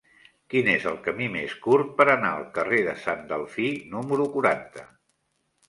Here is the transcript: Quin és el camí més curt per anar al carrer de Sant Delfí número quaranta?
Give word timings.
Quin 0.53 0.69
és 0.75 0.87
el 0.91 0.95
camí 1.07 1.27
més 1.35 1.53
curt 1.65 1.91
per 1.99 2.09
anar 2.15 2.33
al 2.39 2.49
carrer 2.57 2.81
de 2.89 2.97
Sant 3.05 3.23
Delfí 3.35 3.71
número 3.95 4.29
quaranta? 4.35 4.89